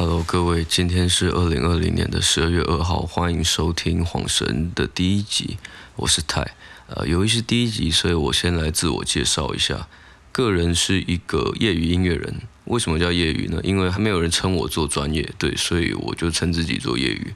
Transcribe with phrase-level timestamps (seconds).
[0.00, 5.58] Hello，各位，今天是二零二零年的十二月二号，欢迎收听《晃神》的第一集，
[5.96, 6.54] 我是泰。
[6.86, 9.88] 呃，由于是第一集，所以我先来自我介绍一下。
[10.30, 13.60] 个人是一个业余音乐人，为什么叫业余呢？
[13.64, 17.34] 因为还没有人称我做专业，对，所以我就称自己做业余。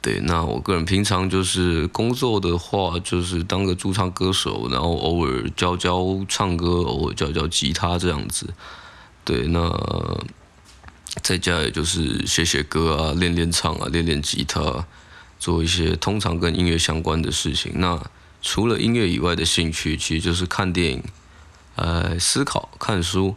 [0.00, 8.54] 对，那我个人平常就是工作的话，就是当个驻唱歌手，然后偶尔教教唱歌，偶尔教教吉他这样子。
[9.22, 9.68] 对，那。
[11.22, 14.86] 在家也就是写写歌啊，练练唱啊，练练吉他，
[15.40, 17.72] 做一些通常跟音乐相关的事情。
[17.74, 18.00] 那
[18.40, 21.02] 除了音乐以外的兴趣，其实就是看电影、
[21.74, 23.34] 呃，思考、看书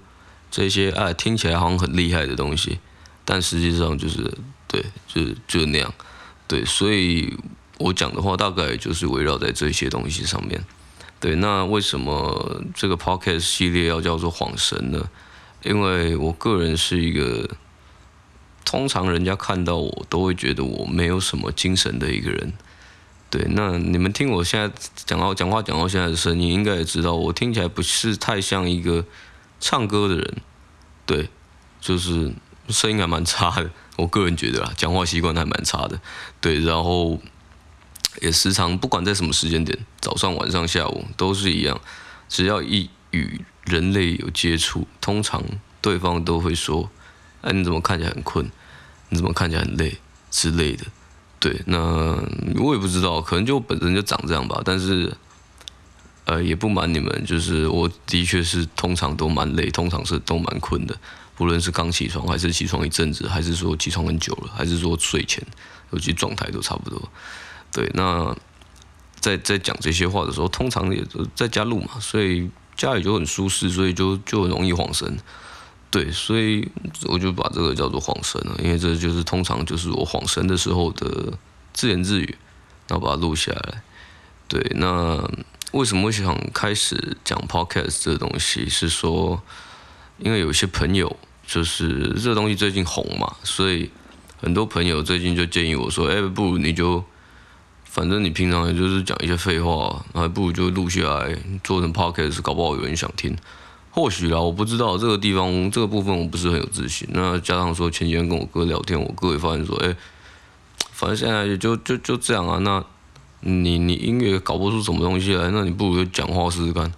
[0.52, 2.78] 这些，哎、听起来好像很厉害的东西，
[3.26, 4.32] 但实际上就是
[4.68, 5.92] 对，就是就那样。
[6.48, 7.36] 对，所以
[7.80, 10.64] 我讲的话大概就是围绕在这些东西上面。
[11.20, 15.10] 对，那为什么这个 podcast 系列要叫做晃神呢？
[15.64, 17.50] 因为我个人是一个。
[18.66, 22.54] 通常人家看到我都会觉得我没有什么精神的一个人，
[23.30, 23.46] 对。
[23.50, 29.06] 那你们听我现在讲到讲话讲到现在的声音，应该也知道我听起来不是太像一个
[29.60, 30.38] 唱歌的人，
[31.06, 31.30] 对，
[31.80, 32.34] 就是
[32.70, 33.70] 声音还蛮差的。
[33.98, 36.00] 我个人觉得啦，讲话习惯还蛮差的，
[36.42, 36.60] 对。
[36.62, 37.20] 然后
[38.22, 41.80] 也时常不管在什么时间点，早上、晚上、下午都是一样，
[42.28, 45.44] 只要一与人类有接触，通常
[45.82, 46.90] 对方都会说。
[47.44, 48.50] 哎，你怎么看起来很困？
[49.10, 49.96] 你怎么看起来很累
[50.32, 50.86] 之类的？
[51.40, 51.78] 对，那
[52.56, 54.62] 我也不知道，可能就本身就长这样吧。
[54.64, 55.14] 但是，
[56.24, 60.98] 呃，也不瞒你们，就是我的确是通常都蛮累，通常是都蛮困的。
[61.36, 65.46] 不论是刚起床，还是起床一阵子，还是说起床很久了，还是说睡前，
[65.92, 67.10] 尤其状态都差不多。
[67.72, 68.34] 对，那
[69.20, 71.04] 在在讲这些话的时候，通常也
[71.36, 75.18] 在家录嘛，所以家里就很舒适，所以就就很容易晃神。
[75.94, 76.68] 对，所以
[77.06, 81.32] 我就把这个叫做晃神了，因为这就是通常就是我晃神的时候的
[81.72, 82.36] 自言自语，
[82.88, 83.84] 然后把它录下来。
[84.48, 85.24] 对，那
[85.72, 88.68] 为什么会想开始讲 podcast 这个东西？
[88.68, 89.40] 是说，
[90.18, 91.16] 因为有些朋友
[91.46, 93.92] 就是这东西最近红嘛，所以
[94.42, 97.06] 很多朋友最近就建议我说：“哎，不如你就，
[97.84, 103.38] 反正你平常也就是讲一些废话，还不如就录下来做成 podcast，搞不好有人想听。”
[103.96, 107.08] 或许啦，我不知道这个地方这个部分我不是很有自信。
[107.12, 109.96] 那加上说前几天跟我哥聊天，我哥也发现说，哎，
[110.92, 112.58] 反正现在也就就就这样啊。
[112.64, 112.84] 那
[113.42, 116.92] 你你音乐搞不出什么东西来，那你不如就讲话试试看，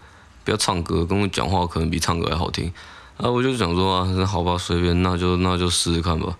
[0.45, 2.72] 不要唱歌，跟我讲话可能比唱歌还好听。
[3.17, 6.38] 啊，我就想说啊，那好吧，随便，那就那就试试看吧。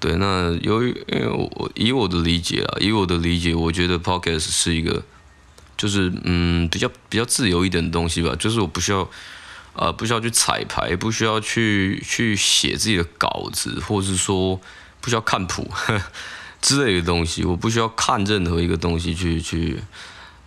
[0.00, 5.02] 对，那由于因为我以我的理解啊，以我的理解，我觉得 Podcast 是一个，
[5.76, 9.06] 就是嗯比较比较自由一点的东西吧，就是我不需要。
[9.78, 14.60] 呃，不需要去彩排，不需要去去写自己的稿子，或者是说
[15.00, 15.70] 不需要看谱
[16.60, 17.44] 之类的东西。
[17.44, 19.80] 我不需要看任何一个东西去去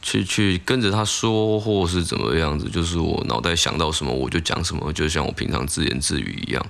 [0.02, 2.70] 去去跟着他说，或是怎么样子。
[2.70, 6.66] 就是我脑袋想到什么我就讲什么，就像我平常自言自语一样。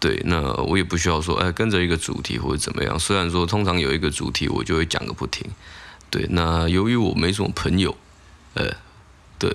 [0.00, 2.98] 对，那我也不需要说，哎，跟着一个主题或者怎么样。
[2.98, 5.44] 虽然说通常有一个主题，我就会讲个不停。
[6.08, 7.94] 对，那由于我没什么朋友，
[8.54, 8.74] 呃，
[9.38, 9.54] 对。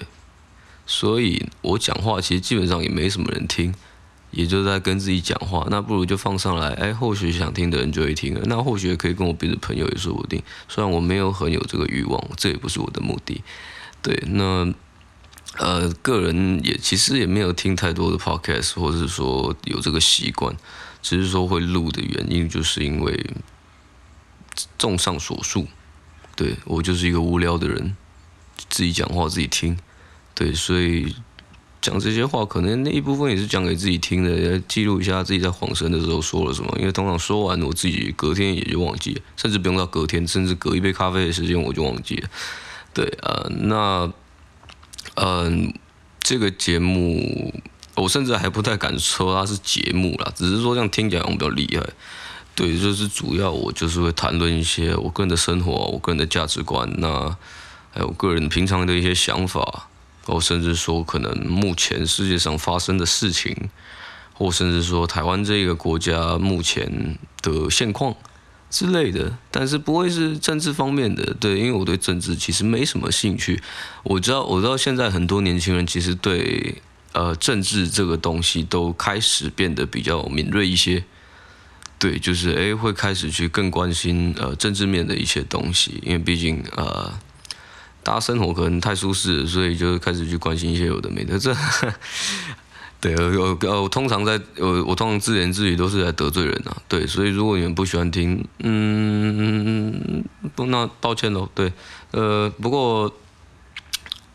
[0.86, 3.74] 所以我讲话其实基本上也没什么人听，
[4.32, 5.66] 也就在跟自己讲话。
[5.70, 8.42] 那不如就放上来，哎，或许想听的人就会听了。
[8.46, 10.44] 那或许可以跟我别的朋友也说不定。
[10.68, 13.42] 虽然我没有很有这个欲望，这也不是我的目的。
[14.02, 14.74] 对，那
[15.58, 20.54] 呃，个人也其实也没有听太多的 podcast，或者是说有这个习惯，
[21.02, 23.26] 只是说会录的原因，就是因为
[24.78, 25.68] 综上所述，
[26.36, 27.96] 对，我就是一个无聊的人，
[28.70, 29.78] 自己讲话自己听。
[30.36, 31.16] 对，所以
[31.82, 36.74] 讲这些话，可能那一部分也是讲给自己听的，来记录一下自己在晃神的时候说了什么。
[36.80, 42.30] 因为通常说完，我自己隔天也就忘记了，甚至不用到隔天，甚至隔一杯咖啡的时间我就忘记了。
[42.94, 44.12] 对、呃，那
[45.16, 45.74] 嗯、
[46.20, 47.54] 这个节目
[47.96, 51.84] 我甚至还不太敢说它是节目啦，只是说这样听起来我比较厉害。
[52.56, 57.36] 对，就是主要我就是会谈论一些我个人的生活，我个人的价值观，那
[57.92, 59.90] 还有个人平常的一些想法。
[60.26, 63.54] 我甚至说，可能目前世界上发生的事情，
[64.34, 68.16] 或甚至说台湾这个国家目前的现况
[68.70, 73.62] 之类的，但是不会是政治方面的，对，因为我对政治其实没什么兴趣。
[74.04, 76.82] 我知道，我知道现在很多年轻人其实对
[77.12, 81.04] 呃政治这个东西都开始变得比较敏锐一些，
[82.00, 87.12] 对，就是诶会开始去更关心呃政治面的一些东西，因为毕竟呃。
[88.04, 91.40] 大家生活可能太舒适了，所以就开始去关心一些有的没的。
[91.40, 91.56] 这
[93.02, 96.78] 对，呃呃，我通常在我，我通常自言自语都是在得罪人啊。
[96.88, 100.24] 对，所以如果你们不喜欢听，嗯，
[100.56, 101.50] 不，那抱歉喽。
[101.54, 101.74] 对，
[102.12, 103.14] 呃，不过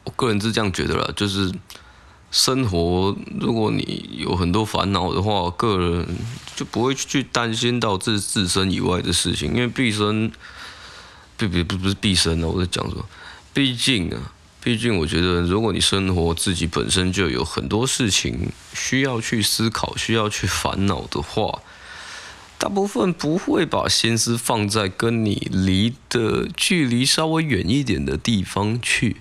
[0.05, 1.50] 我个人是这样觉得啦，就是
[2.31, 6.06] 生活，如果你有很多烦恼的话，个人
[6.55, 10.31] 就不会去担心到自自身以外的事情，因为毕生，
[11.38, 13.03] 不不不不是毕生啊，我在讲什么？
[13.58, 14.34] 毕竟啊。
[14.62, 21.62] 毕竟，我觉得，如果你生活自己本身就有很多事情需要去思考、需要去烦恼的话，
[22.58, 29.16] 大部分不会把心思放在跟你离的距离稍微远一点的地方去。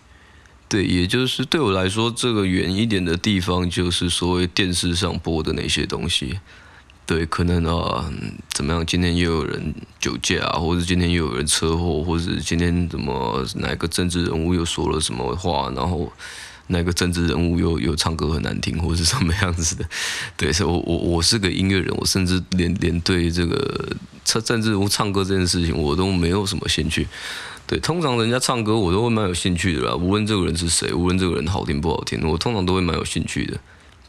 [0.68, 6.40] 对，也就是对我来说，这个远一点的地方，就是所谓电视上播的那些东西。
[7.08, 8.12] 对，可能啊，
[8.50, 8.86] 怎么样？
[8.86, 16.12] 今天又有人酒驾，或者今天又有人车祸，或者今天怎么哪个政治人物又说了什么话，然后
[16.68, 19.86] 哪个政治人物又又唱歌很难听，或者什么样子的？
[20.36, 23.96] 对，我我我是个音乐人，我甚至连连对这个
[24.26, 27.08] 政治人物唱歌这件事情我都没有什么兴趣。
[27.66, 33.58] 对，通常人家唱歌我都会蛮有兴趣的啦，无论这个人是谁，无论这个人好听不好听，我通常都会蛮有兴趣的。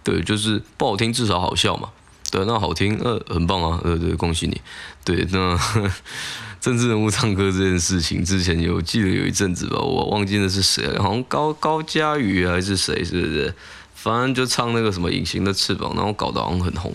[0.02, 1.90] 对，就是不好听至少好笑嘛。
[2.30, 4.60] 对，那好听，呃，很棒啊，对对，恭喜你。
[5.04, 5.58] 对，那
[6.60, 13.54] 政治人物唱歌这件事情，之前有记得有一阵子吧，我忘记了是谁，好像高高嘉瑜还是谁，是不是？
[13.94, 16.92] 反正就唱那个什么《隐形的翅膀》，然后搞得好像很红。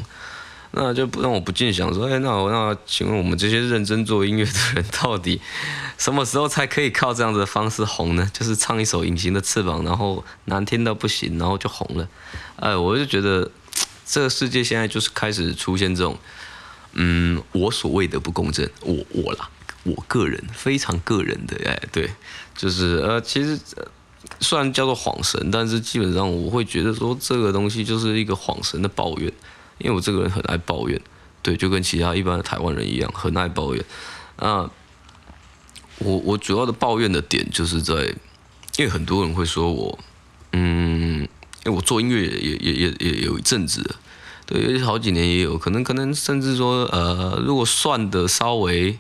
[0.75, 5.39] 那就不让我不禁想说，哎，那我那请问我们这些认真做音乐的人，到底
[5.97, 8.29] 什么时候才可以靠这样子的方式红呢？
[8.33, 12.07] 就是唱一首《隐形的翅膀》，然后难听到不行，然后就红了。
[12.57, 13.49] 哎，我就觉得。
[14.13, 16.15] 这个世界现在就是开始出现这种，
[16.91, 19.49] 嗯，我所谓的不公正，我我啦，
[19.81, 22.11] 我个人非常个人的，哎，对，
[22.55, 23.59] 就是呃，其实
[24.39, 29.33] 虽然叫做恍神，但是基本上我会觉得说这个东西就是一个恍神的抱怨，
[29.79, 31.01] 因为我这个人很爱抱怨，
[31.41, 33.83] 对，就跟其他一般的台湾人一样，很爱抱怨。
[34.35, 34.69] 啊，
[35.97, 37.95] 我我主要的抱怨的点就是在，
[38.77, 39.97] 因为很多人会说我，
[40.51, 41.27] 嗯。
[41.65, 43.95] 因为我做音乐也也也也也有一阵子了，
[44.53, 48.99] 对，好几年也有可能，可能甚至说，呃，如果算的稍微，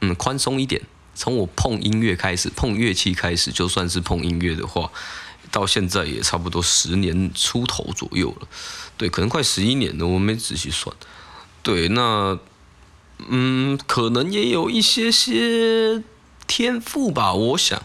[0.00, 0.80] 嗯，宽松一点，
[1.14, 4.90] 从我碰音乐开始，碰乐器开始，就算是碰音乐的话，
[5.50, 8.48] 到现在也差不多十年出头左右了，
[8.96, 10.96] 对，可能快十一年了，我没仔细算，
[11.62, 12.38] 对，那，
[13.28, 16.02] 嗯，可能也有一些些
[16.46, 17.82] 天赋吧，我想。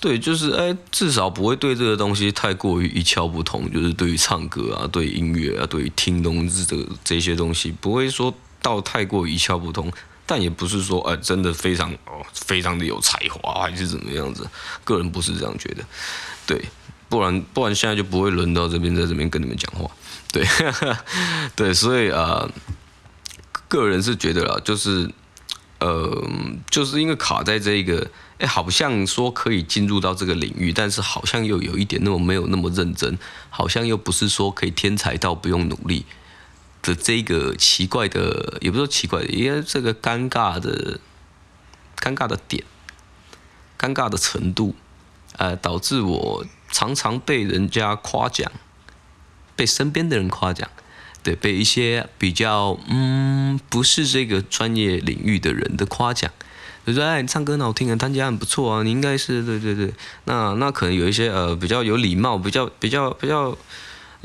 [0.00, 3.70] 对，就是哎，至少不会对这个东西太过于一窍不通。
[3.70, 9.92] 就是对于唱歌啊，对音乐啊，对于听东西这这些东西，不会说到太过于一窍不通。
[10.24, 14.48] 但也不是说哎，真的非常哦，非常的有才华还是怎么样子。
[14.84, 15.84] 个人不是这样觉得。
[16.46, 16.64] 对，
[17.08, 19.90] 不然不然现在就不会轮到这边在这边跟你们讲话。
[20.32, 20.46] 对，
[21.54, 22.48] 对，所以啊，
[23.68, 25.10] 个人是觉得啦，就是
[25.80, 26.30] 呃，
[26.70, 28.10] 就是因为卡在这个。
[28.40, 33.18] 哎，好像说可以进入到这个领域，但是好像又有一点那么没有那么认真，
[33.50, 36.06] 好像又不是说可以天才到不用努力
[36.80, 40.98] 的这个奇怪的，也不是说奇怪的，因为这个尴尬的
[41.98, 42.64] 尴尬的点，
[43.78, 44.74] 尴尬的程度，
[45.36, 48.50] 呃，导致我常常被人家夸奖，
[49.54, 50.70] 被身边的人夸奖，
[51.22, 56.30] 对，被一些比较嗯不是这个专业领域的人的夸奖。
[56.86, 59.92] 就说哎，你唱歌很好听啊，弹吉他很不错啊，你应该是对对对。
[60.24, 63.56] 那那可能有一些呃比较有礼貌、比较比较比较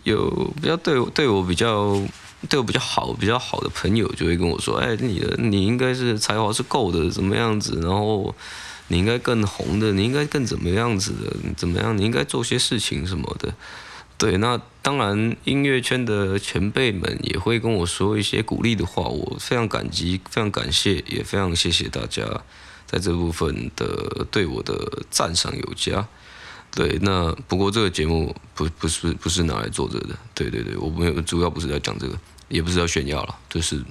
[0.06, 2.02] 有比较对对我比较
[2.48, 7.80] 对我比较好、比较好的朋友，就会跟我说，哎，你的你应该是才华是够的，怎么样子？
[7.84, 8.34] 然后
[8.88, 11.36] 你应该更红的，你应该更怎么样子的？
[11.58, 11.96] 怎么样？
[11.98, 13.54] 你应该做些事情什么的。
[14.18, 22.24] 对，那当然，音乐圈的前辈们也会跟我说一些鼓励的话，我非常感激，非常感谢，也非常谢谢大家
[22.86, 26.08] 在这部分的对我的赞赏有加。
[26.72, 32.18] 对，那不过这个节目不不是不是拿来做这个的，对对对，我没有主要不是在讲这个，
[32.48, 33.84] 也不是要炫耀了，就是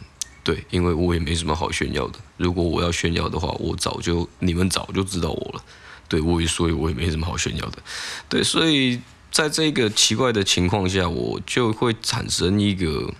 [0.42, 2.18] 对，因为我也没什么好炫耀的。
[2.38, 5.62] 如果我要炫耀的话，我早就你们早就知道我了。
[6.08, 7.78] 对，我也所以我也没什么好炫耀的。
[8.26, 8.98] 对，所以。
[9.34, 13.12] 在这个奇怪的情况下，我就会产生一个，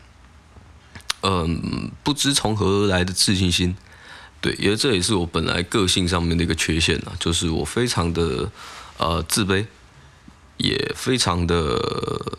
[1.22, 3.74] 嗯，不知从何而来的自信心，
[4.40, 8.48] 对，因为这也是我本来个性上面的一个缺陷啊，就是我非常的
[8.96, 9.66] 呃自卑，
[10.56, 12.38] 也非常的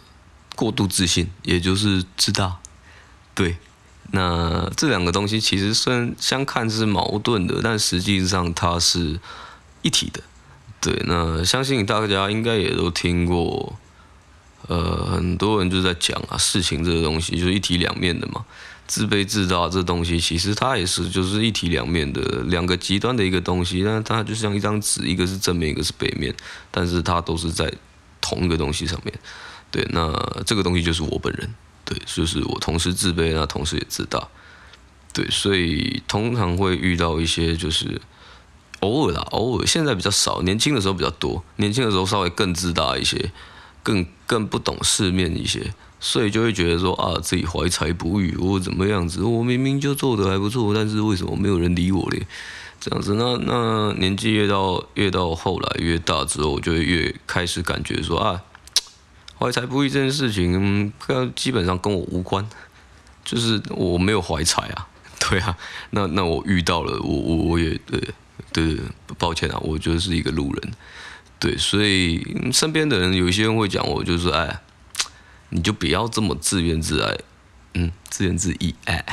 [0.55, 2.59] 过度自信，也就是自大，
[3.33, 3.57] 对，
[4.11, 9.19] 那这两个东西其实虽然相看是矛盾的，但实际上它是
[9.81, 10.23] 一体的。
[10.81, 13.77] 对，那相信大家应该也都听过，
[14.67, 18.45] 呃，很多人就在讲啊，事情这个东西就是一体两面的嘛。
[18.87, 23.83] 自卑自大这东西，其实它也是就是一体两面的两个极端的一个东西。
[23.83, 26.31] 但它就像一张纸，一个是正面，一个是背面，
[26.69, 27.73] 但是它都是在
[28.21, 29.11] 同一个东西上面。
[29.71, 30.13] 对，那
[30.45, 31.51] 这个东西就是我本人。
[31.83, 34.27] 对，就是我同时自卑，那同时也自大。
[35.11, 37.99] 对，所以通常会遇到一些就是
[38.81, 41.43] 偶尔啦，偶尔现在比较少，年轻的时候比较多。
[41.57, 43.31] 年轻的时候稍微更自大一些，
[43.81, 45.73] 更更不懂世面一些。
[45.99, 49.23] 所以就会觉得说啊，自己怀才不遇，我怎么样子？
[49.23, 52.27] 我明明就做得还不错，但是为什么没有人理我嘞？
[52.79, 58.43] 这样子，那那年纪越到越到后来越大之后，我就会越开始感觉说啊，
[59.39, 60.93] 怀才不遇这件事情，
[61.35, 62.47] 基本上跟我无关，
[63.23, 64.87] 就是我没有怀才啊，
[65.19, 65.57] 对啊，
[65.89, 67.99] 那那我遇到了，我我我也对
[68.55, 68.79] 对，
[69.17, 70.71] 抱歉啊，我就是一个路人，
[71.37, 74.61] 对，所以身边的人有一些人会讲我，就是哎。
[75.49, 77.17] 你就不要这么自怨自艾，
[77.75, 79.05] 嗯，自怨自艾，哎，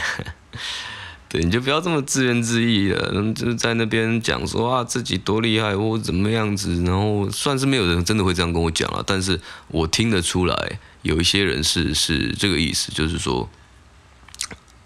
[1.29, 13.49] 对，你就不要这么自怨自艾了，就是在那边讲说啊自己多厉害或怎么样子，然后算是没有人真的会这样跟我讲了，但是我听得出来，有一些人是是这个意思，就是说，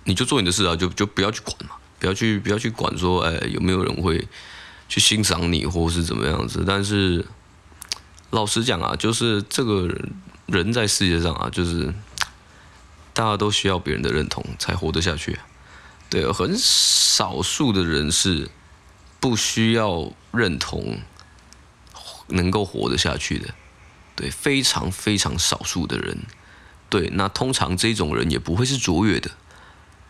[0.05, 4.27] 你就做你的事啊，就就不要去管嘛，不要去不要去管说，哎，有没有人会
[4.89, 7.25] 去欣赏你或是怎么样子，但是
[8.31, 9.89] 老实讲啊，就是这个。
[10.47, 11.93] 人在世界上啊，就是
[13.13, 15.37] 大家都需要别人的认同才活得下去。
[16.09, 18.49] 对，很少数的人是
[19.19, 21.01] 不需要认同
[22.29, 23.53] 能够活得下去的。
[24.15, 26.17] 对，非常非常少数的人。
[26.89, 29.29] 对，那通常这种人也不会是卓越的。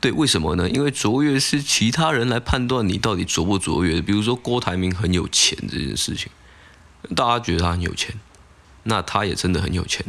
[0.06, 0.70] 对，为什么呢？
[0.70, 4.00] 因为卓越是其他人来判断你到底卓不卓越。
[4.00, 6.30] 比如说郭台铭很有钱这件事情，
[7.16, 8.14] 大家觉得他很有钱，
[8.84, 10.06] 那他也真的很有钱。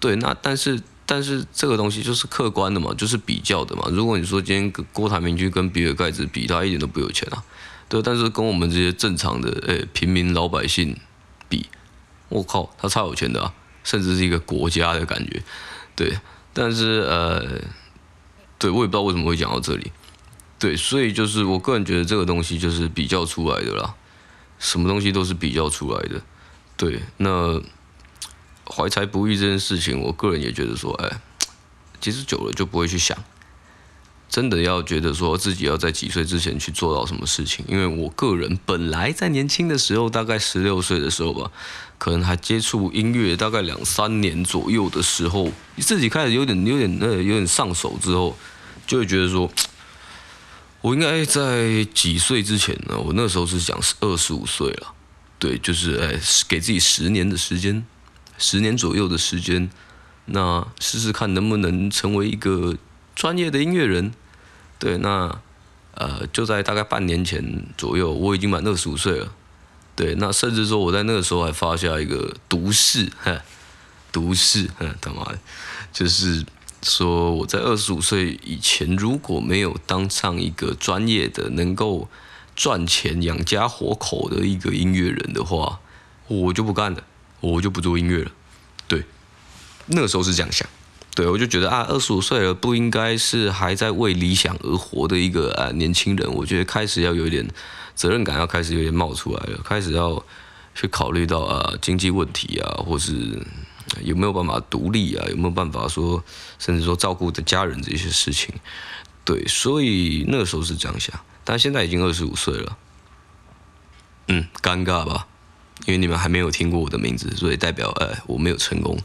[0.00, 3.86] 对，那但是但是这个东西就是客观的嘛，就是比较的嘛。
[3.90, 7.44] 如果你说今天郭台铭去跟比尔盖茨比，他一点都不有钱啊。
[7.90, 10.96] 对，但是跟我们这些正常的诶平民老百姓
[11.50, 11.66] 比，
[12.30, 13.52] 我靠，他超有钱的啊，
[13.84, 15.42] 甚至是一个国家的感觉。
[15.94, 16.18] 对，
[16.54, 17.60] 但是呃，
[18.62, 19.92] 对我也不知道为什么会讲到这里。
[20.58, 23.94] 对，所以就是我个人觉得这个东西就是比较出来的啦，
[24.58, 26.22] 什么东西都是比较出来的。
[26.76, 27.60] 对，那。
[28.64, 31.20] 怀才不遇这件事情，我个人也觉得说，哎，
[32.00, 33.18] 其实久了就不会去想，
[34.30, 37.64] 真的要觉得说自己要在几岁之前去做到什么事情。
[37.68, 41.50] 因为我个人本来在年轻的时候，大概十六岁的时候吧，
[41.98, 48.38] 可能还接触音乐，大概两三年左右的时候，自己开始有点、有点、那有点上手之后，
[48.86, 49.50] 就会觉得说，
[50.82, 52.98] 我应该在几岁之前呢？
[52.98, 54.94] 我那时候是讲二十五岁了，
[55.38, 57.84] 对，就是哎，给自己十年的时间。
[58.38, 59.70] 十年左右的时间，
[60.24, 62.76] 那试试看能不能成为一个
[63.14, 64.12] 专业的音乐人。
[64.80, 65.40] 对，那
[65.94, 69.32] 呃就在大概半年前左右，我已经满二十五岁了。
[69.94, 73.38] 对，那甚至说我在那个时候还发下一个毒誓，哼，
[74.10, 75.38] 毒誓，哼，他妈的，
[75.92, 76.44] 就是
[76.82, 82.08] 说我在二十五岁以前如果没有当上一个专业的、能够
[82.54, 85.80] 赚钱养家活口的一个音乐人的话，
[86.28, 87.04] 我就不干了。
[87.42, 88.30] 我就不做音乐了，
[88.86, 89.02] 对，
[89.86, 90.64] 那个时候是这样想，
[91.12, 97.44] 对，我就觉得啊，二十五岁了不应该是还在为理想而活的一个啊年轻人，我觉得开始要有点
[97.96, 100.24] 责任感，要开始有点冒出来了，开始要
[100.72, 103.44] 去考虑到啊经济问题啊，或是
[104.02, 106.22] 有没有办法独立啊，有没有办法说，
[106.58, 108.54] 甚至说照顾的家人这些事情，
[109.24, 112.78] 对，所以那个时候是这样想，但现在已经二十五岁了，
[114.28, 115.26] 嗯，尴尬吧？
[115.86, 118.96] 因为你们还没有听过我的名字，所以代表呃我没有成功。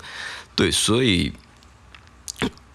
[0.55, 1.33] 对，所以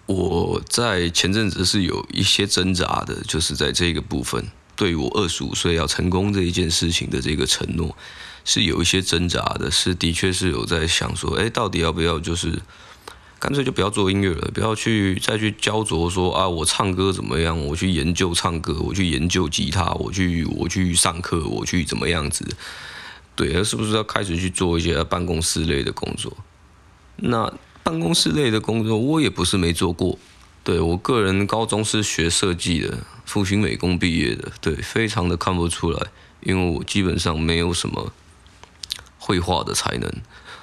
[0.05, 7.95] 我在前阵子是有一些挣扎的，就是在这个部分，对于我二十五岁要成功这一件事情的这个承诺，
[8.45, 12.61] 是有一些挣扎的，是的确是有在想说，哎，到底要不要就是
[13.39, 17.59] 干脆就不要做音乐了，不要去再去焦灼说啊，我唱歌怎么样？
[17.67, 22.45] 我去研究唱歌，我去研究吉他，我去我去上课，我去怎么样子？
[23.35, 26.37] 对，而是不是要开始去做一些办公室类的工作？
[27.17, 27.51] 那
[27.83, 30.17] 办公室类的工作，我也不是没做过。
[30.63, 36.07] 对，我个人高中是学设计的，复兴美工毕业的，对，非常的看不出来，
[36.41, 38.13] 因为我基本上没有什么
[39.25, 40.11] 绘画的才能。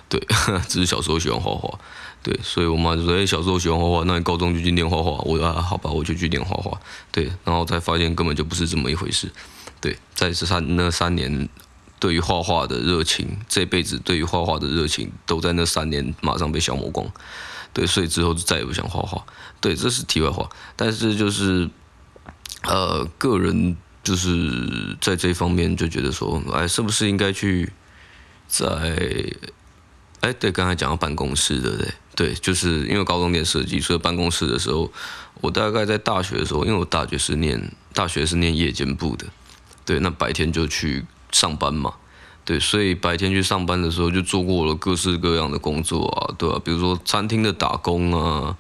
[0.09, 0.21] 对，
[0.69, 1.79] 只是小时候喜欢画画。
[2.23, 6.79] 对，所以我妈就说：“哎，小时候喜欢画画，那你高中就去练画画。”我说：“啊，好吧，我就去练画画。”
[7.11, 9.31] 对，然后才发现根本就不是这么一回事。
[9.81, 11.49] 对，在这三那三年。
[11.99, 17.07] 对于画画的热情，这辈子对于画画的热情都在那三年马上被消磨光。
[17.75, 19.23] 对，所以之后就再也不想画画。
[19.61, 20.49] 对，这是题外话。
[20.77, 21.69] 但是就是，
[22.63, 27.71] 呃，个人就是在这方面就觉得说，哎，是不是应该去
[28.51, 28.67] 在，
[30.21, 31.89] 哎，对，刚才讲到办公室，对不对？
[32.17, 34.93] 对，就是因为高中念设计，所以办公室的时候，
[35.41, 39.25] 我大概在大学的时候，因为我大学是念大学是念夜间部的，
[39.87, 41.95] 对，那白天就去上班嘛。
[42.45, 46.61] 对，所以白天去上班的时候，就做过了各式各样的工作啊，对、啊？
[46.65, 48.57] 比如说餐厅的打工啊，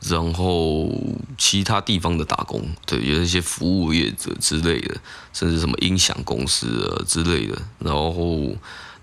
[0.00, 0.90] 然后
[1.36, 4.96] 其他地方的打工，对，有一些服务业者之类的，
[5.32, 7.60] 甚至什么音响公司啊之类的。
[7.78, 8.56] 然后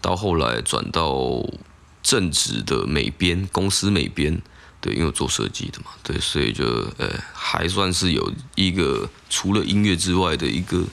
[0.03, 1.43] 到后来转到
[2.03, 4.39] 正职的美编公司美编，
[4.79, 6.65] 对，因为我做设计的嘛，对，所以就
[6.97, 10.83] 呃还算是有一个除了音乐之外的一个。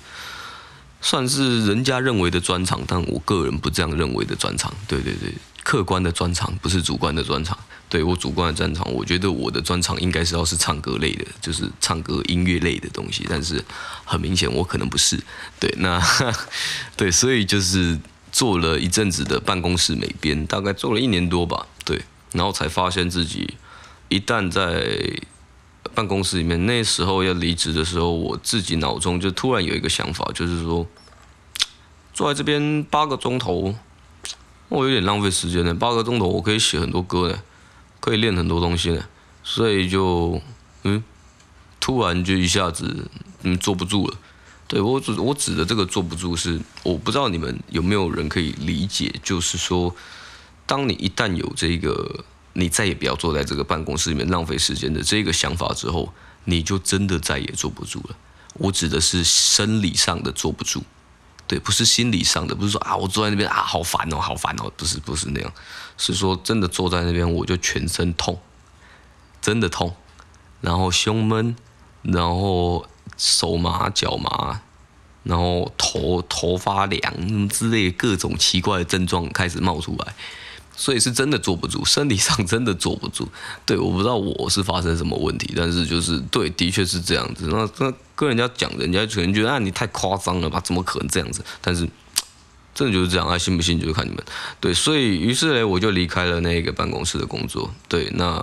[1.03, 4.71] 算是人家认为的专长，但我个人不这样认为的专长。
[4.87, 5.33] 对对对，
[5.65, 7.59] 客观的专长不是主观的专长。
[7.89, 13.27] 对我主观的专长，我觉得我的专长应该是要是唱歌类的，就是唱歌音乐类的东西。
[13.31, 13.65] 但是
[14.05, 15.19] 很明显，我可能不是。
[15.59, 15.99] 对，那
[16.99, 17.99] 对，所以就是
[18.31, 21.67] 做了一阵子的办公室美编，大概做了一年多吧。
[21.85, 23.55] 对，然后才发现自己
[24.09, 25.21] 一旦在。
[25.95, 30.87] 办公室里面，那时候要离职的时候，我自己脑中就突然有一个想法，就是说，
[32.13, 33.75] 坐在这边八个钟头，
[34.69, 35.75] 我有点浪费时间呢。
[35.75, 37.43] 八个钟头我可以写很多歌呢，
[37.99, 39.03] 可以练很多东西呢，
[39.43, 40.41] 所以就
[40.85, 41.03] 嗯，
[41.81, 43.11] 突然就一下子
[43.43, 44.17] 嗯坐不住了。
[44.71, 49.95] 对，我指我指的这个坐不住是，我不知道你们有没有人可以理解，就是说，
[50.65, 52.25] 当你一旦有这个。
[52.53, 56.13] 你再也不要坐在这个办公室里面浪费时间的这个想法之后，
[56.45, 58.17] 你就真的再也坐不住了。
[58.55, 60.83] 我指的是生理上的坐不住，
[61.47, 65.53] 对，不是心理上的，不是说啊，我坐在那边啊，好烦哦，好烦哦，不是，不是那样，
[65.97, 68.41] 是说真的坐在那边我就全身痛，
[69.41, 69.95] 真的痛，
[70.61, 71.55] 然后胸闷，
[72.03, 72.85] 然后
[73.21, 74.63] 手麻脚麻，
[75.25, 80.15] 然后头头发凉之类的各种奇怪的症状开始冒出来。
[80.75, 83.29] 所以是真的坐不住，身体上真的坐不住。
[83.67, 87.49] 对，我不知道我是发生什么问题，但是就是对，的确是这样子。
[87.49, 90.59] 那那跟人家讲，人家可能觉得啊，你太夸张了吧？
[90.61, 91.45] 怎么可能这样子？
[91.61, 91.87] 但是
[92.75, 94.25] 真的就是这样，啊，信不信就是看你们。
[94.59, 97.71] 对，所以于是呢，我就离开了那个办公室的工作。
[97.87, 98.43] 对，那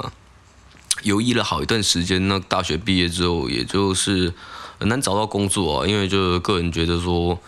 [1.02, 2.28] 犹豫了好一段时间。
[2.28, 4.32] 那大学毕业之后，也就是
[4.80, 7.40] 很难找到工作啊，因为就是个人觉得说，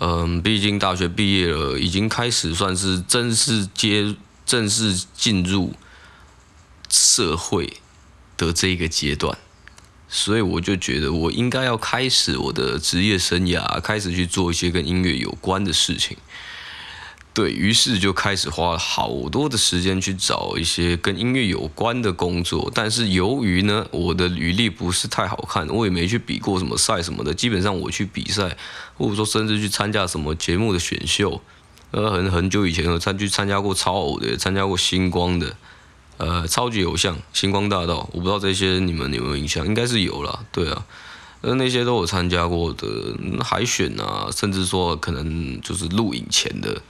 [0.00, 4.16] 嗯，毕竟大学毕业了，已经开始算是正式接。
[4.46, 5.72] 正式进入
[6.90, 7.78] 社会
[8.36, 9.38] 的这个阶段，
[10.06, 16.18] 所以我就觉得我应该要开始我的职业生涯，开始去做一些跟音乐有关的事情。
[17.34, 22.70] 对，于是就开始花了好多的时间去找一些跟音乐有关的工作。
[22.72, 27.34] 但是由于呢，我的履历不是太好看，我也没去比过什么赛什么的。
[27.34, 28.56] 基本上我去比赛，
[28.96, 31.42] 或者说甚至去参加什么节目的选秀。
[31.90, 35.56] 呃，很很久以前有参去参加过超偶的，参加过星光的，
[36.16, 39.66] 呃，超级偶像、星光大道，我不知道这些你们有没有印象？
[39.66, 40.86] 应该是有啦，对啊，
[41.40, 42.86] 呃，那些都有参加过的
[43.42, 46.82] 海选啊，甚至说可能就是录影前的，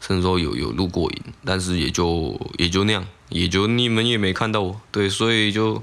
[0.00, 5.82] 甚至说有有录过影，但是也就也就那样，也就你们也没看到我，对，所以就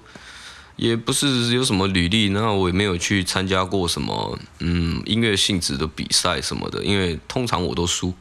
[0.75, 8.13] 也不是有什么履历，那我也没有去参加过什么嗯音乐性质的比赛什么的，因为通常我都输。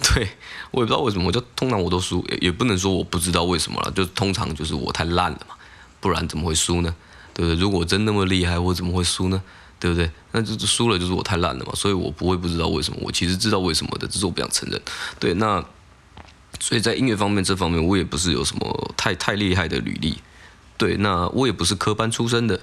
[0.14, 0.28] 对，
[0.70, 5.56] 我也不知道为什么，我就通常我都输，也也不能说我不知道为什么了，就通常就是我太烂了嘛，
[5.98, 6.94] 不然怎么会输呢？
[7.34, 7.60] 对不对？
[7.60, 9.42] 如果真那么厉害，我怎么会输呢？
[9.78, 10.10] 对不对？
[10.32, 14.80] 那就是输了就是我太烂了嘛，所以我不会不知道为什么，我其实知道为什么的，只是我不想承认。
[15.18, 15.64] 对，那
[16.60, 20.18] 所以在音乐方面这方面，我也不是有什么太太厉害的履历。
[20.76, 22.60] 对，那我也不是科班出身的，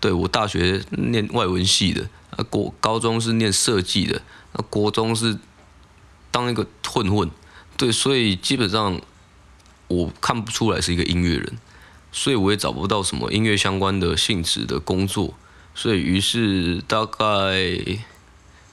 [0.00, 5.38] 对，我大学念外文系的，啊，国高中是念设计的，那国中是。
[6.30, 7.28] 当一个混混，
[7.78, 9.00] 对，所以基本上
[9.88, 11.58] 我看不出来是一个音乐人，
[12.12, 15.34] 所以我也找不到什么音乐相关的性质的工作，
[15.78, 17.54] 所以于是大概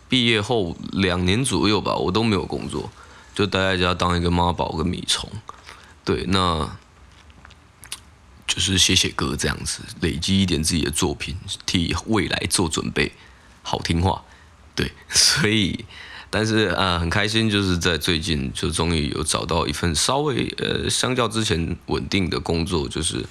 [0.09, 2.89] 毕业后两年左右吧，我都没有工作，
[3.35, 5.29] 就待在家当一个妈宝跟米虫，
[6.03, 6.67] 对，那
[8.47, 11.37] 就是写写歌这样子，累积一点自己的作品，
[11.67, 13.11] 替未来做准备，
[13.61, 14.23] 好听话，
[14.73, 15.85] 对，所以。
[16.31, 23.23] 但是啊，很开心，就是在最近就终于有找到一份稍微呃，相较之前稳定的工作，就是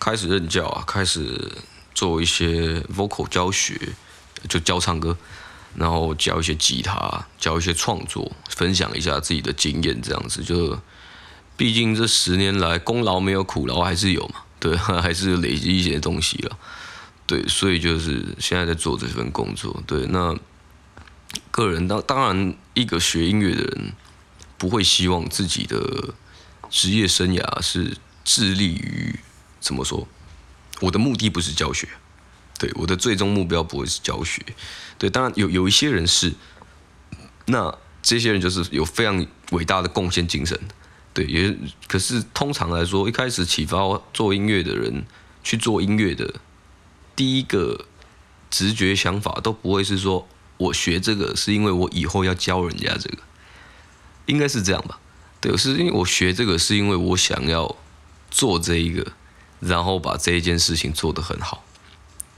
[0.00, 1.52] 开始任教啊，开始
[1.98, 3.76] 做一些 vocal 教学，
[4.48, 5.16] 就教唱歌。
[5.74, 10.80] 然后教一些吉他，教一些创作，分享一下自己的经验，这样子就，
[11.56, 14.74] 毕竟这十年来功劳没有苦劳还是有嘛，对，
[15.06, 16.58] 还是累积一些东西了，
[17.26, 20.34] 对，所以就是现在在做这份工作，对，那
[21.50, 23.92] 个人当当然一个学音乐的人
[24.56, 25.78] 不会希望自己的
[26.70, 29.20] 职业生涯是致力于
[29.60, 30.08] 怎么说，
[30.80, 31.88] 我的目的不是教学。
[32.58, 34.44] 对，我的最终目标不会是教学，
[34.98, 36.32] 对，当然有有一些人是，
[37.46, 40.58] 那这些人就是有非常伟大的贡献精神，
[41.14, 43.78] 对，也可是通常来说，一开始启发
[44.12, 45.04] 做音乐的人
[45.44, 46.34] 去做音乐的，
[47.14, 47.86] 第一个
[48.50, 53.18] 直觉想法都不会是说我学这个是因为我以后要教人家这个，
[54.26, 54.98] 应该是这样吧？
[55.40, 57.76] 对，是因为我学这个是因为我想要
[58.32, 59.12] 做这一个，
[59.60, 61.64] 然后把这一件事情做得很好。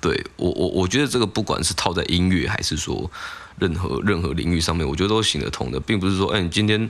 [0.01, 3.11] 对我我我觉得这个不管是套在音乐还是说
[3.59, 6.89] 任何任何领域上面，我觉得都行得通的，并不是说，哎，你今天，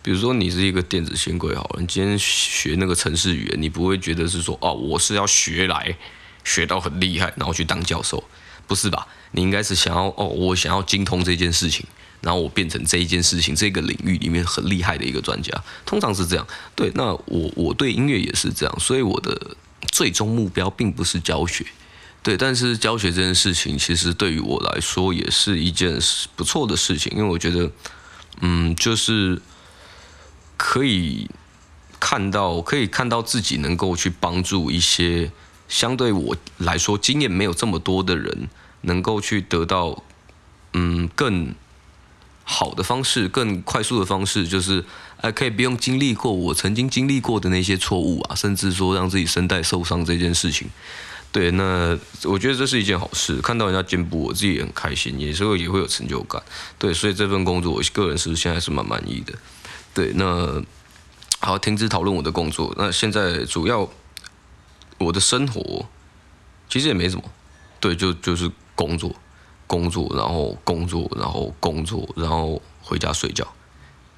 [0.00, 5.96] 比如说你是一个电子新贵好了，你今天学那个程式语言，你不会觉得是说，哦，我是要学来
[6.44, 8.22] 学到很厉害，然后去当教授，
[8.68, 9.08] 不是吧？
[9.32, 11.84] 你应该是想要，哦，我想要精通这件事情，
[12.26, 16.44] 然后我变成这一件事情这个领域里面很厉害的一个专家，通常是这样。
[16.74, 19.56] 对，那我我对音乐也是这样，所以我的
[19.92, 21.64] 最终目标并不是教学。
[22.24, 25.96] 对，但是教学这件事情，其实对于我来说也是一件
[26.34, 27.70] 不错的事情，因为我觉得，
[28.40, 29.40] 嗯，就是
[30.56, 31.30] 可以
[32.00, 35.30] 看到，可以看到自己能够去帮助一些
[35.68, 38.48] 相对我来说经验没有这么多的人，
[38.80, 40.02] 能够去得到，
[40.72, 41.54] 嗯，更
[42.48, 44.84] 好的方式，更快速的方式，就是
[45.20, 50.68] 哎，可以不用经历过我曾经经历过的那些错误啊，甚至说让自己声带受伤这件事情。
[51.32, 56.40] 对，那我觉得这是一件好事，看到人家进步，我自己也很开心，也是会也会有成就感。
[56.78, 59.34] 对，所以这份工作，我个人是现在是蛮满意的。
[59.92, 60.62] 对，那
[61.40, 62.72] 好，停止讨论我的工作。
[62.78, 63.90] 那现在主要
[64.98, 65.84] 我的生活
[66.70, 67.22] 其实也没什么，
[67.80, 69.14] 对，就就是工作，
[69.66, 73.46] 工作，然后工作，然后工作，然后回家睡觉，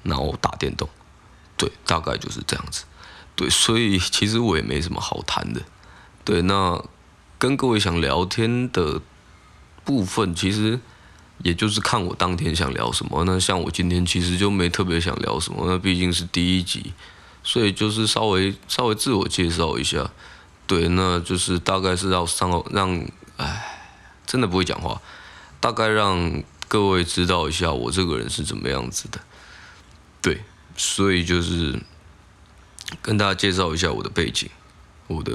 [0.03, 0.87] 然后打电动。
[1.57, 2.85] 对，大概就是这样子。
[3.35, 5.61] 对，所以其实我也没什么好谈的。
[6.23, 6.83] 对，那。
[7.41, 8.99] 跟各位想聊天的
[9.85, 10.77] 部分，其实
[11.41, 13.23] 也就是看我当天想聊什么。
[13.23, 16.91] 那像我今天其实就没特别想聊什么，那毕竟是第一集，
[17.41, 20.11] 所以就是稍微稍微自我介绍一下。
[20.67, 23.01] 对，那就是大概是要上让，
[23.37, 23.79] 哎，
[24.25, 25.01] 真的不会讲话，
[25.59, 29.19] 大概让各位知道一下我这个人是怎么样子的。
[30.21, 30.41] 对，
[30.75, 31.79] 所以就是
[33.01, 34.49] 跟大家介绍一下我的背景，
[35.07, 35.33] 我的。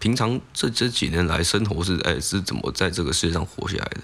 [0.00, 4.00] 平常这这几年来生活是哎是怎么在这个世界上活下来的？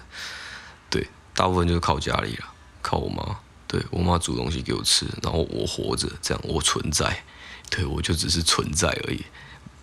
[0.90, 3.38] 对，大部分就是靠家里了，靠我妈。
[3.68, 7.22] 对，我妈煮东西给我吃，然后我活着，这样我存在。
[7.70, 9.24] 对，我就只是存在而已，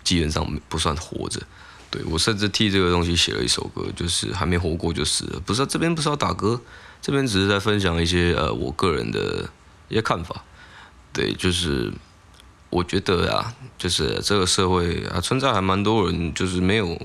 [0.04, 1.40] 基本上不算活着。
[1.92, 5.40] 对，我甚至替这个东西写了一首歌，就是还没活过就死了。
[5.46, 6.60] 不是这边不是要打歌，
[7.00, 9.48] 这边只是在分享一些呃我个人的
[9.88, 10.42] 一些看法。
[11.12, 11.92] 对，就是。
[12.74, 16.98] 我觉得啊，就是这个社会啊，存在还蛮多人，就是没有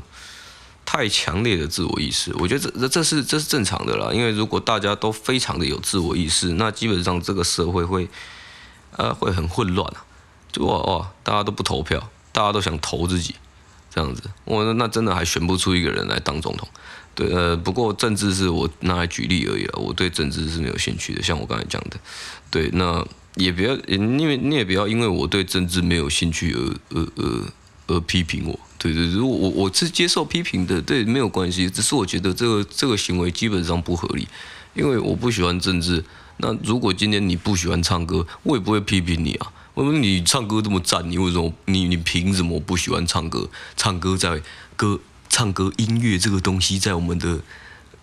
[0.85, 2.33] 太强烈的自我意识。
[2.39, 8.07] 我觉得这这这是这是正常的啦，因为如果大家都非常的有自我意识，那基本上这个社会会
[8.95, 10.05] 呃会很混乱啊。
[10.53, 13.35] 就哇哇，大家都不投票，大家都想投自己，
[13.97, 16.67] 这样子，我那真的还选不出一个人来当总统。
[17.15, 21.97] 对，呃，不过政治是我拿来举例而已啊，我对政治是没有兴趣的，像我刚才讲的，
[22.51, 23.05] 对，那。
[23.37, 27.43] 也不要，因为你也不要因为我对政治没有兴趣而而而
[27.85, 28.59] 而批评我。
[28.79, 31.69] 对对如果我我是接受批评的，对，没有关系。
[31.69, 34.27] 只是我觉得这个这个行为基本上不合理，
[34.73, 36.03] 因为我不喜欢政治。
[36.37, 39.53] 那如果今天你不喜欢唱歌，我也不会批评你啊。
[39.77, 43.47] 我说你唱歌这么赞，你为什么你你凭什么不喜欢唱歌？
[43.75, 44.41] 唱歌在
[44.75, 47.41] 歌唱歌音乐这个东西在我们的。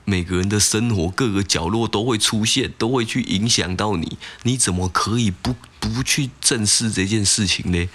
[0.06, 4.18] 每个人的生活各个角落都会出现，都会去影响到你。
[4.42, 7.88] 你怎么可以不不去正视这件事情呢？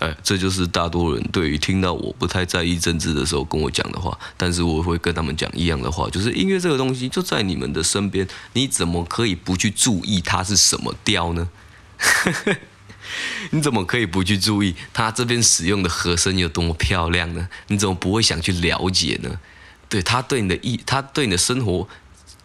[0.00, 4.16] 哎，这就是大多人对于听到我不太在意政治的时候跟我讲的话。
[4.36, 11.48] 但是我会跟他们讲一样的话，就是音乐这个东西就在你们的身边，你怎么可以不去注意它是什么调呢？
[13.50, 17.48] 你怎么可以不去注意他这边使用的和声有多么漂亮呢？
[17.68, 19.40] 你怎么不会想去了解呢？
[19.88, 21.86] 对他对你的意，他对你的生活，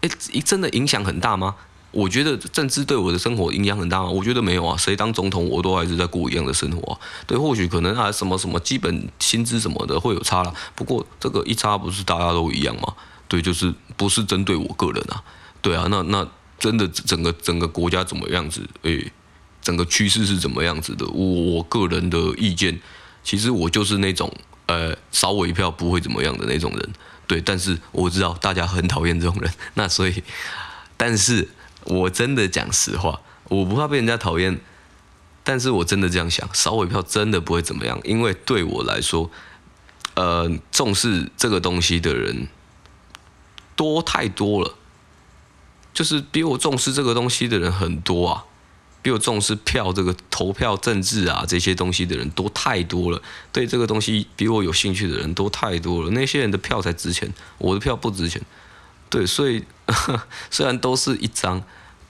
[0.02, 0.10] 哎，
[0.46, 1.56] 真的影响很大吗？
[1.92, 4.10] 我觉得政治对我的生活影响很大吗？
[4.10, 6.98] 我觉得没有啊，谁当总统我都还是在过一样的生活。
[7.28, 12.94] 对，或许可能啊什么什么基本薪资什么的会有差啦，不过这个一差不是大家都一样吗？
[13.28, 15.22] 对，就是不是针对我个人啊，
[15.62, 16.26] 对啊，那那
[16.60, 18.62] 真的整个整个国家怎么样子？
[18.84, 19.12] 诶，
[19.62, 21.06] 整个趋势是怎么样子的？
[21.08, 22.80] 我我个人的意见，
[23.24, 24.32] 其实我就是那种
[24.66, 26.90] 呃少我一票不会怎么样的那种人，
[27.28, 30.24] 对，但是我知道大家很讨厌这种人，那所以，
[30.98, 31.48] 但是
[31.84, 34.60] 我真的讲实话，我不怕被人家讨厌。
[35.44, 39.32] 但是我真的这样想，少我一票真的不会怎么样，因为对我来说，
[40.14, 42.48] 呃，重视这个东西的人
[43.76, 44.76] 多太多了，
[45.96, 48.46] 就是比我重视这个东西的人很多啊，
[49.02, 58.42] 比我重视票这个投票政治啊这些东西的人多太多了，对这个东西比我有兴趣的人多太多了，那些人的票才值钱，我的票不值钱，
[59.10, 59.64] 对，所以
[60.50, 61.62] 虽然都是一张。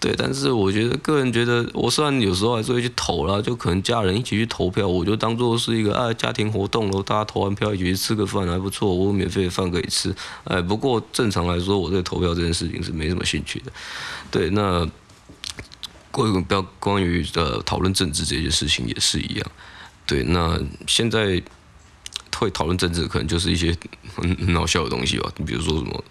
[0.02, 10.12] 对，但是我觉得个人觉得，我虽然有时候还是会去投啦，就可能家人一起去投票，我就当做是一个啊家庭活动咯，大家投完票一起去吃个饭还不错，我有免费的饭可以吃。
[10.46, 13.72] 哎，不过正常来说，我对投票这件事情是没什么兴趣的。
[14.32, 14.84] 对，那
[16.12, 19.52] 关于不要关于呃讨论政治这件事情也是一样。
[20.06, 21.42] 对，那现在
[22.36, 23.76] 会讨论政治，可能就是一些
[24.16, 26.04] 很很好笑的东西吧，你比如说什么。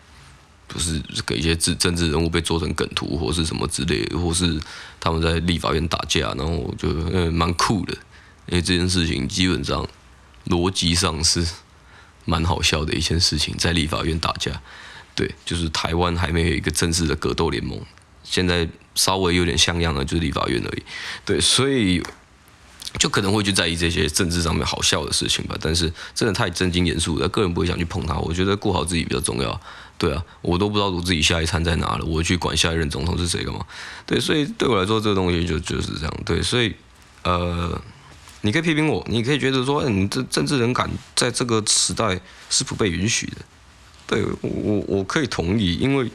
[0.73, 4.57] 不是给一些政政治人物被做成梗图，或是什么之类的，或是
[5.01, 7.93] 他们在立法院打架，然后我觉得嗯蛮酷的，
[8.47, 9.85] 因为这件事情基本上
[10.47, 11.45] 逻辑上是
[12.25, 14.63] 蛮好笑的一件事情，在立法院打架，
[15.17, 17.85] 对，就是台湾还没有一个正式的格斗联盟，
[18.31, 20.83] 现在稍微有点像样的就是立法院而已，
[21.25, 22.01] 对，所以
[22.99, 29.61] 就可能会去在意这些政治上面好笑的事情吧，但是真的太正经严肃了，个人不会想去碰它，我觉得过好自己比较重要。
[29.99, 33.67] 对啊，我都不知道我自己下一餐在哪了，我去管下一任总统是谁干嘛？
[34.07, 36.15] 对，所以对我来说，这个东西就就是这样。
[36.25, 36.75] 对，所以
[37.23, 37.79] 呃，
[38.41, 43.37] 你可以批评我，你可以觉得说，你这政治人感在这个时代是不被允许的。
[44.07, 46.11] 对我，我可以同意，因为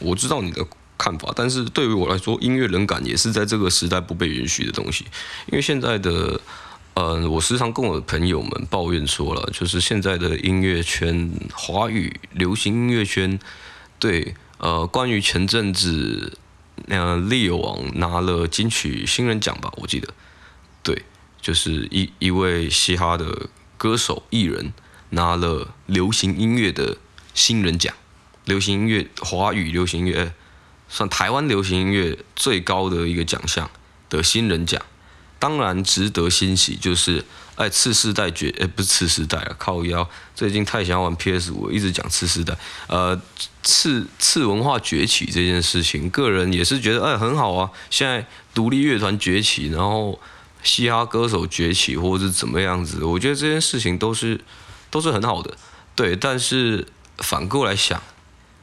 [0.00, 0.62] 我知道你的
[1.04, 5.04] 看法，但是对于我来说，音乐冷感也是在这个时代不被允许的东西，
[5.48, 6.40] 因为现在的。
[6.96, 13.36] 嗯，我时常跟我的朋友们抱怨说了，就是现在的音乐圈，华语流行音乐圈，
[13.98, 16.38] 对，呃，关于前阵子，
[16.86, 20.14] 那 Leo 王拿了金曲新人奖吧，我记得，
[20.84, 21.02] 对，
[21.42, 24.72] 就是一一位嘻哈的歌手艺人
[25.10, 26.98] 拿了流行音乐的
[27.34, 27.92] 新人奖，
[28.44, 30.32] 流行音乐华语流行音乐
[30.94, 33.68] 算台湾流行音乐最高的一个奖项
[34.08, 34.80] 的新人奖。
[35.40, 37.24] 当然值得欣喜，就是
[37.56, 43.20] 哎，次世代崛，哎，不是次世代啊，靠腰，最近太想要玩 PS 五，一直讲次世代，呃，
[43.64, 47.68] 次次文化崛起这件事情，个人也是觉得哎很好啊。
[47.90, 50.18] 现在独立乐团崛起，然后
[50.62, 54.40] 嘻哈歌手崛起，或者是怎么样子，我觉得这件事情都是
[54.90, 55.58] 都是很好的，
[55.96, 56.14] 对。
[56.14, 56.86] 但是
[57.18, 58.00] 反过来想，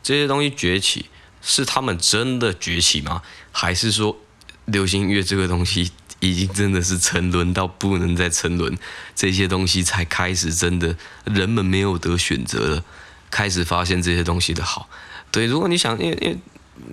[0.01, 1.05] 这些东西崛起
[1.41, 3.21] 是他们真的崛起吗？
[3.51, 4.17] 还是说
[4.65, 5.91] 流行音乐这个东西？
[6.19, 8.77] 已经真的是沉沦到不能再沉沦，
[9.15, 12.85] 这些东西才开始真的人们没有得选择了，
[13.31, 14.87] 开始发现这些东西的好。
[15.31, 16.37] 对，如果你想，因为因为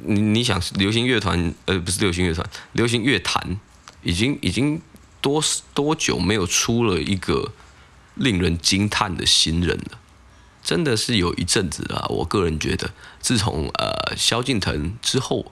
[0.06, 3.60] 你你想流行乐团，呃，不是流行乐团，流行乐坛
[4.02, 4.80] 已经已经
[5.20, 7.52] 多多久没有出了一个
[8.14, 9.98] 令人惊叹的新人了？
[10.68, 15.50] 真的是有一阵子了，我个人觉得，自从呃萧敬腾之后。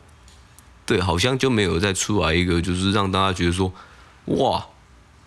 [0.85, 3.73] 对，好像就没有再出来一个，就是让大家觉得说，
[4.27, 4.67] 哇，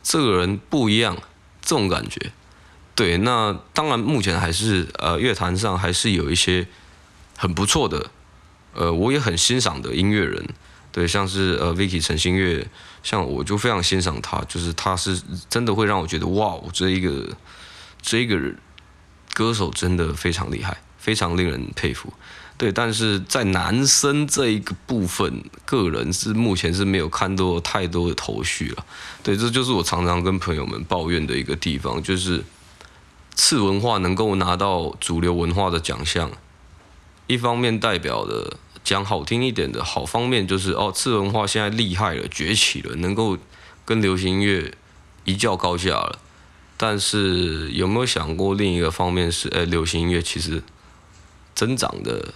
[0.04, 1.17] 这个人不一样，
[1.60, 2.32] 这种感觉。
[2.93, 6.67] 对，那当然目前还是呃乐坛上还是有一些
[7.36, 8.12] 很不错的，
[8.75, 10.47] 呃，我也很欣赏的音乐人。
[10.91, 12.67] 对，像是呃 Vicky 陈星月，
[13.02, 17.36] 像我就非常欣赏他，就是他是真的会让我觉得哇，我这一个
[17.99, 18.56] 这一个人
[19.39, 22.12] 歌手真的非常厉害，非常令人佩服。
[22.58, 28.86] 对，但是在男生这一个部分，个人是目前是没有看到太多的头绪了。
[29.23, 32.43] 对，这就是我常常跟朋友们抱怨的一个地方，就是
[33.34, 36.30] 次文化能够拿到主流文化的奖项，
[37.28, 43.38] 一方面代表的讲好听一点的好方面，就是哦，次文化现在厉害了，崛起了，能够
[43.86, 44.73] 跟流行音乐
[45.23, 46.19] 一较高下了。
[46.80, 50.63] 但是有没有想过另一个方面是，哎，流行音乐其实
[51.54, 52.34] 增长的。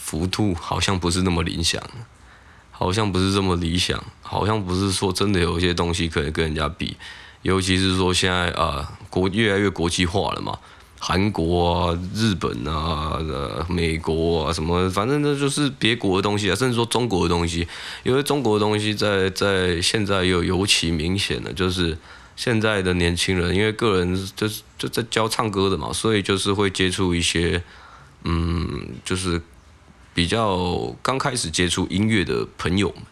[0.00, 1.82] 幅度好像不是那么理想，
[2.70, 6.96] 好像不是这么理想，好像不是说真的有一些东西可以跟人家比，
[7.42, 10.56] 尤其是说现在啊国越来越国际化了嘛，
[10.98, 17.66] 韩国啊、日本啊、呃、美国啊什么，反正那就是别国的东西啊，甚至说中国的东西，
[18.04, 21.98] 因为中国的东西在在现在又尤其明显的，就是
[22.38, 27.60] 现在的年轻人，因为个人就是就在教唱歌的嘛，所以就是会接触一些。
[28.24, 29.40] 嗯，就是
[30.12, 33.02] 比较刚开始接触音乐的朋友们，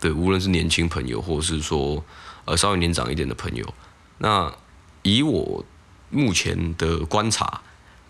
[0.00, 2.02] 对，无论是年轻朋友，或者是说
[2.46, 3.74] 呃稍微年长一点的朋友，
[4.16, 4.50] 那
[5.02, 5.62] 以我
[6.08, 7.60] 目前的观察，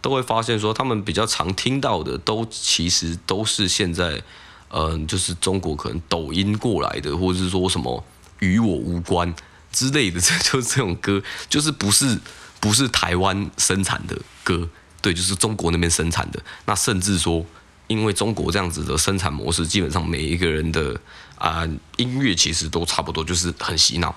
[0.01, 4.23] 都会发现说，他们比较常听到的，都其实都是现在，
[4.71, 8.05] 嗯、就是中国可能抖音过来的，或者是说什么
[8.39, 9.35] 与我无关
[9.79, 12.19] 之类的， 这就是这种歌，就是不是
[12.59, 14.69] 不是台湾生产的歌，
[15.01, 16.43] 对，就是中国那边生产的。
[16.67, 17.47] 那甚至说，
[17.87, 21.01] 因为中国这样子的生产模式，基本上每一个人的
[21.37, 21.65] 啊、
[21.97, 24.13] 音乐其实都差不多，就是很洗脑，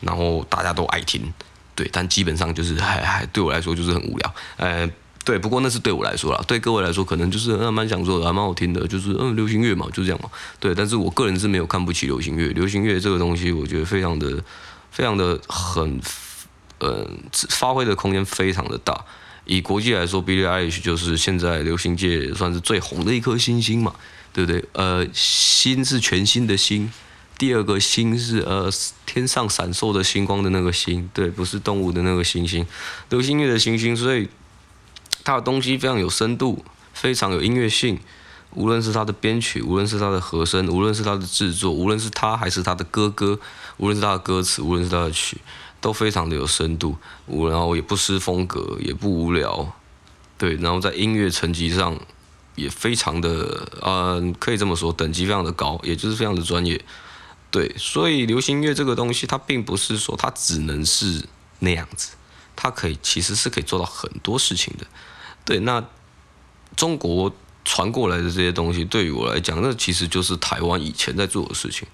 [0.00, 1.32] 然后大家都爱听，
[1.74, 4.88] 对，但基本上就是还还对我来说就是很无聊，呃。
[5.22, 10.30] 对，不过那是对我来说啦，对各位来说可能就是嗯蛮享受的，还蛮好听的，就是嗯流行乐嘛，就这样嘛。
[10.58, 14.42] 对，但是我个人是没有看不起流行乐，流行乐这个东西，我觉得非常的、
[14.90, 16.00] 非常的很，
[16.78, 17.08] 呃，
[17.50, 19.04] 发挥的空间非常的大。
[19.44, 23.94] 以国际来说，Billie Eilish 就是现在流行界算是最红的一颗星星嘛，
[24.32, 24.64] 对不对？
[24.72, 26.92] 呃，星是全新的星，
[27.38, 28.70] 第二个星是呃
[29.06, 32.66] 天上闪烁的星光的那个星，对，不是动物的那个星星，
[33.08, 34.28] 流行乐的星星，所以。
[35.22, 38.00] 他的东西非常有深度，非常有音乐性，
[38.54, 43.38] 无论是他的编曲，无论是他的和声，无论是他的制作，无论是他还是他的哥哥，
[43.80, 45.38] 无论是他的歌词，无论是他的曲，
[45.80, 46.94] 都非常的有深度，
[47.26, 49.72] 然后也不失风格，也不无聊，
[50.36, 51.98] 对，然后在音乐层级上
[52.56, 56.78] 也非常的，嗯，可以这么说，等级非常的高，也就是非常的专业，
[57.50, 61.24] 对，所以流行乐这个东西，它并不是说它只能是
[61.60, 62.10] 那样子，
[62.54, 64.86] 它可以其实是可以做到很多事情的。
[65.46, 65.82] 对，那
[66.76, 67.32] 中国
[67.64, 71.88] 传过来的这些东西，对于我来讲，那其实就是台湾以前在做的事情，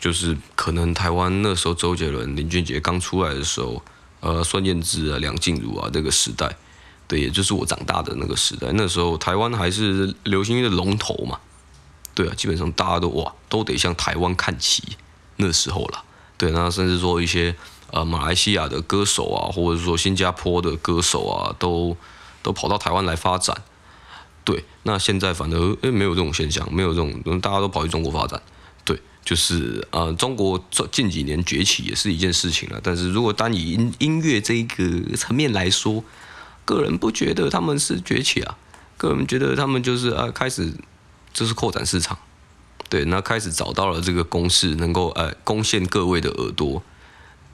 [0.00, 3.80] 就是可能台湾那时候周杰伦、林俊杰刚出来的时候，
[4.20, 6.56] 呃，孙燕姿啊、梁静茹啊那个时代，
[7.06, 8.72] 对，也就是我长大的那个时代。
[8.74, 11.38] 那时候台湾还是流行音乐的龙头嘛，
[12.14, 14.82] 对啊，基本上大家都哇，都得向台湾看齐，
[15.36, 16.02] 那时候了。
[16.36, 17.54] 对，那甚至说一些
[17.90, 21.96] 呃马来西亚的歌手啊，或者是说新加坡的歌手啊，都。
[22.42, 23.54] 都跑到台湾来发展，
[24.44, 28.40] 对，那现在反而诶、没有这种现象，没有这种，大家都跑去中国发展，
[29.30, 36.02] 就是呃中国近几年崛起也是一件事情了，但是如果单以音音乐这一个层面来说，
[36.64, 38.58] 个人不觉得他们是崛起啊，
[38.96, 40.72] 个人觉得他们就是啊开始
[41.32, 42.18] 就是扩展市场，
[42.88, 46.82] 对，那开始找到了这个公式，能够呃攻陷各位的耳朵。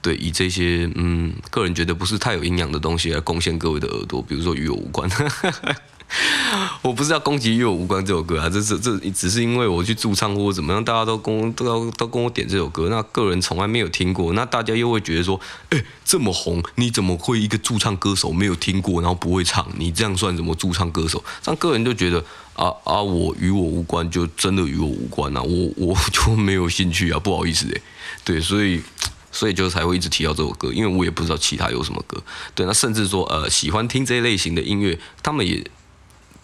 [0.01, 5.07] 对，以这些嗯，个人觉得不是太有营养的东西来攻陷各位的耳朵，比如说与我无关。
[6.81, 15.39] 我不是要攻击与我无关这首歌啊，这是这只是因为我去驻唱或者怎么样，大家都跟都要都跟我点这首歌，那个人从来没有听过，那大家又会觉得说，
[15.69, 21.21] 哎，这么红，你怎么会一个驻唱歌手没有听过，然后不会唱，你这样算什么驻唱歌手？
[21.41, 27.81] 这样个人就觉得啊啊，我与我无关，就真的与我无关啊，我 我就没有兴趣啊，不好意思哎，
[28.23, 28.81] 对，所以。
[29.29, 32.17] 所以就才会一直提到这首歌，因为我也不知道其他有什么歌。
[32.55, 35.63] 对，那甚至说，呃，喜欢听这类型的音乐，他们也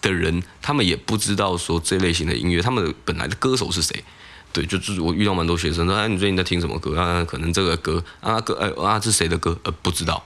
[0.08, 4.04] 的人，他们也不知道说这类型的音乐，他们本来的歌手是谁。
[4.52, 7.24] 对，就是我遇到蛮多学生说，哎，你最近在听什么歌啊？
[7.24, 9.58] 可能这个歌啊歌，哎啊，是谁的歌？
[9.64, 10.22] 呃，不知道，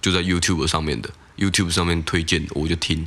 [0.00, 3.06] 就在 YouTube 上面的 YouTube 上面推荐的，我就听，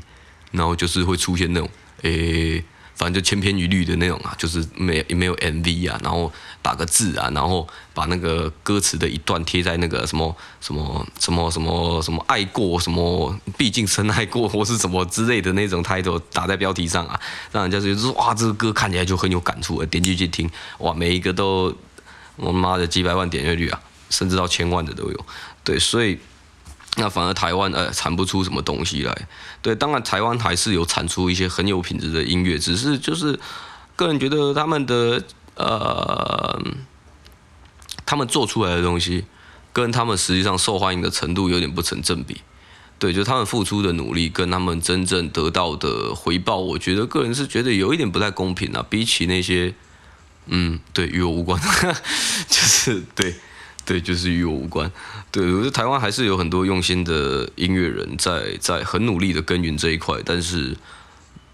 [0.52, 1.69] 然后就是会出现那种，
[2.02, 2.63] 诶。
[3.01, 17.19] 反正就千篇一律的那种啊，就是没没有 MV 啊，然后打个字啊，然后把那个歌词的一段贴在那个什么什么什么什么什么爱过什么，毕竟深爱过或是什么之类的那种 title 打在标题上啊，
[17.51, 21.75] 让人家觉得哇，这个歌看起来就很有感触啊，点进去听，哇，每一个都
[22.35, 25.25] 我妈的几百万点阅率啊，甚至到千万的都有，
[25.63, 26.19] 对，所以。
[26.97, 29.27] 那反而台湾呃产不出什么东西来，
[29.62, 33.39] 对，当然台湾还是有产出一些很有品质的音乐，只是就是
[33.95, 35.23] 个人觉得他们的
[35.56, 36.62] 呃，
[38.06, 39.23] 他们做出来的东西
[39.71, 42.41] 跟他们实际上受欢迎的程度有点不成正比，
[42.99, 49.73] 对，就他们付出的努力跟他们真正得到的回报，我觉得个人是觉得有一点不太公平啊，比起那些
[50.47, 51.58] 嗯，对，与我无关，
[52.49, 53.36] 就是对。
[53.91, 54.89] 对，就是与我无关。
[55.34, 60.78] 对，我觉得台湾还是有很多用心的音乐人在在很努力的耕耘这一块，但是，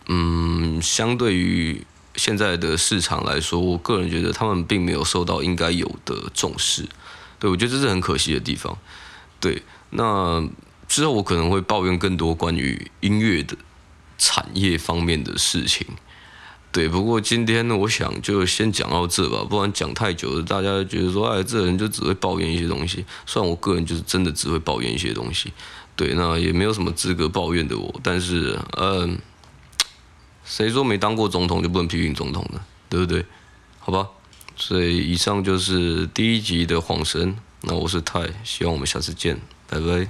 [0.06, 1.84] 嗯，相对于
[2.16, 6.88] 现在的市场来说，我个人觉得他们并没有受到应该有的重视。
[7.40, 8.78] 对，我觉得这是很可惜的地方。
[9.40, 10.48] 对，那
[10.88, 13.58] 之后我可能会抱怨更多关于音乐的
[14.20, 15.88] 产业方面的事情。
[16.78, 23.04] 对，不过今天呢，我想就先讲到这吧，不然讲太久了，大家觉得说，哎，这人就只会抱怨一些东西。
[23.26, 25.52] 虽然我个人就是真的只会抱怨一些东西，
[25.96, 29.18] 对，那也没有什么资格抱怨的我，但是，嗯，
[30.46, 32.62] 谁说没当过总统就不能批评总统呢？
[32.90, 33.26] 对不对？
[33.80, 34.08] 好吧，
[34.56, 37.36] 所以以上就是第一集的晃神。
[37.62, 40.08] 那我是泰，希望我们下次见，拜拜。